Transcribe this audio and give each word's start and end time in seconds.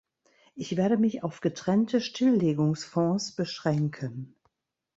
Ich 0.55 0.77
werde 0.77 0.97
mich 0.97 1.21
auf 1.21 1.41
getrennte 1.41 2.01
Stilllegungsfonds 2.01 3.33
beschränken. 3.35 4.35